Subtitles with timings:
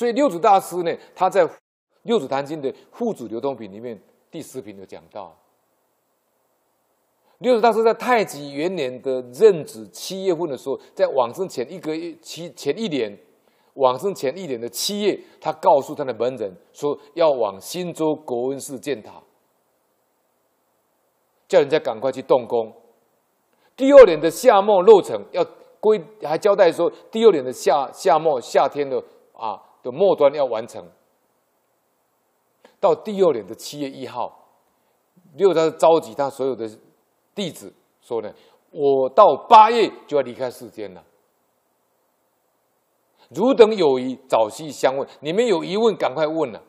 [0.00, 1.44] 所以六祖大师呢，他在
[2.04, 5.36] 《六祖坛经》的护祖流通品里面第十品有讲到，
[7.40, 13.14] 六祖大师在太极元年的壬子七月份的时候，在往生前一个月七前一年，
[13.74, 19.22] 往生前一年的七月，他告诉他的门人说要往新州国恩寺建塔，
[21.46, 22.72] 叫人家赶快去动工。
[23.76, 25.44] 第二年的夏末落成，要
[25.78, 28.96] 归还交代说，第二年的夏夏末夏天的
[29.34, 30.88] 啊的末端要完成。
[32.78, 34.48] 到第二年的七月一号，
[35.34, 36.68] 六他召集他所有的
[37.34, 38.32] 弟子说呢，
[38.70, 41.04] 我到八月就要离开世间了。
[43.28, 45.06] 汝等有疑，早悉相问。
[45.20, 46.62] 你们有疑问，赶快问了。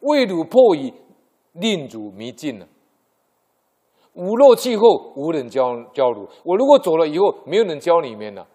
[0.00, 0.94] 为汝破疑，
[1.52, 2.66] 令汝迷尽了。
[4.14, 6.28] 吾若去后，无人教教汝。
[6.44, 8.46] 我如果走了以后，没有人教你们了。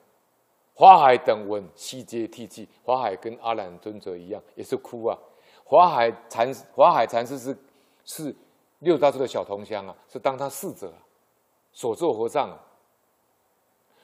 [0.77, 2.67] 法海等闻，悉皆涕泣。
[2.85, 5.17] 法海跟阿兰尊者一样，也是哭啊。
[5.65, 7.57] 法海禅法海禅师是
[8.05, 8.35] 是
[8.79, 10.93] 六大师的小同乡啊，是当他侍者，
[11.73, 12.63] 所做和尚啊。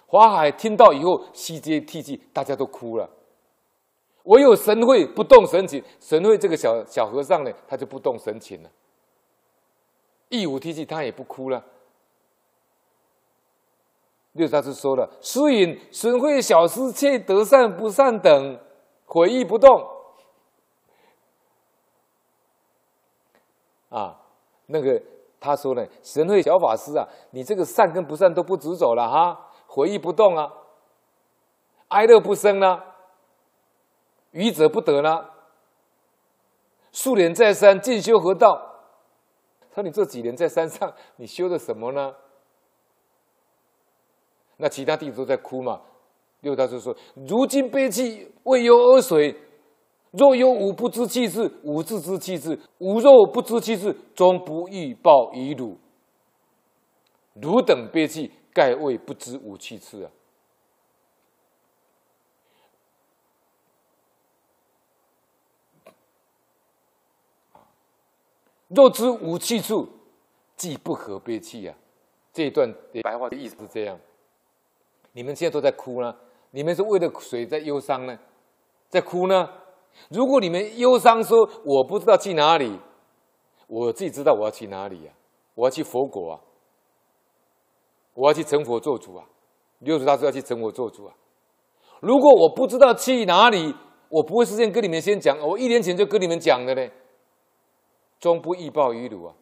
[0.08, 3.10] 法海听到以后，悉皆涕泣，大家都哭了。
[4.24, 8.72] 唯有神会不动神情，神会这个小小和尚呢，他就不动神情了，
[10.30, 11.64] 亦无涕泣，他也不哭了。
[14.34, 18.60] 六大师说了：“师隐神会小师妾得善不善等，
[19.06, 19.70] 悔亦不动。”
[23.90, 24.20] 啊，
[24.66, 25.02] 那个
[25.40, 30.52] 他说呢：“神会小法师啊，你这个善跟不善都不执走了哈。”回忆不动啊，
[31.88, 32.96] 哀乐不生呢、啊，
[34.32, 35.30] 愚者不得呢。
[36.92, 38.80] 数年在山静修何道？
[39.74, 42.16] 说：“你这几年在山上，你修的什么呢？”
[44.64, 45.82] 那其他弟子都在哭嘛。
[46.40, 46.96] 六大师说
[47.28, 49.36] ：“如今悲泣未由尔谁？
[50.12, 55.78] 若有吾不知其事，吾自知其事；吾若不知其事，终不欲报于汝。
[57.34, 60.12] 汝等悲泣。”盖谓不知吾去处啊！
[68.68, 69.90] 若知吾去处，
[70.56, 71.76] 即不可悲泣啊！
[72.32, 74.00] 这一段的白话的意思是这样：
[75.14, 76.16] 你们现在都在哭呢，
[76.52, 78.18] 你们是为了谁在忧伤呢？
[78.90, 79.50] 在哭呢？
[80.10, 82.80] 如果你们忧伤说我不知道去哪里，
[83.68, 85.12] 我自己知道我要去哪里呀、
[85.56, 86.42] 我要去佛国啊！
[88.16, 89.26] 我要去成佛做主啊！
[89.80, 91.14] 六祖大师要去成佛做主啊！
[92.00, 93.76] 如果我不知道去哪里，
[94.10, 96.92] 我不会事先跟你们先讲，我一年前就跟你们讲的呢。
[98.20, 99.36] 终不欲报于汝啊！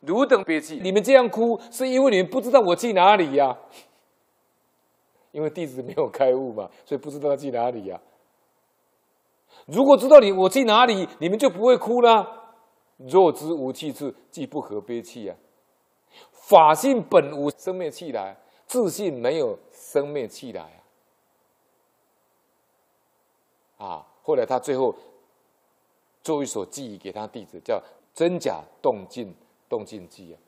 [0.00, 3.58] 汝等别气，你们这样哭，是因为你们不知道我去哪里呀、
[5.32, 8.00] 因为弟子没有开悟嘛，所以不知道他去哪里呀、啊。
[9.66, 12.38] 如果知道你我去哪里，你们就不会哭了。
[12.98, 15.36] 若知无去处，即不可悲泣啊！
[16.30, 20.62] 法性本无生灭气来，自信没有生灭气来
[23.78, 23.84] 啊！
[23.84, 24.94] 啊，后来他最后
[26.22, 27.74] 做一首偈给他弟子，叫
[28.14, 29.34] 《真假动静
[29.68, 30.36] 动静偈》啊，《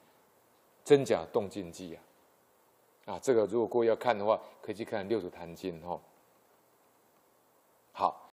[0.85, 2.01] 真假动静偈》啊，
[3.05, 6.01] 啊这个如果各位要看的话可以去看六祖坛经哈。
[7.93, 8.24] 好。